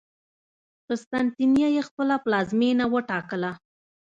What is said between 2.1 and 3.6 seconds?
پلازمېنه وټاکله.